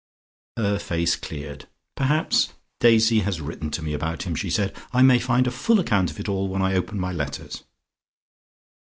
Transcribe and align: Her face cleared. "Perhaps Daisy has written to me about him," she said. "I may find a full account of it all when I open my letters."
Her 0.57 0.79
face 0.79 1.15
cleared. 1.15 1.67
"Perhaps 1.95 2.53
Daisy 2.79 3.19
has 3.19 3.39
written 3.39 3.69
to 3.69 3.83
me 3.83 3.93
about 3.93 4.23
him," 4.23 4.33
she 4.33 4.49
said. 4.49 4.75
"I 4.91 5.03
may 5.03 5.19
find 5.19 5.45
a 5.45 5.51
full 5.51 5.79
account 5.79 6.09
of 6.09 6.19
it 6.19 6.27
all 6.27 6.47
when 6.47 6.63
I 6.63 6.73
open 6.73 6.99
my 6.99 7.11
letters." 7.11 7.61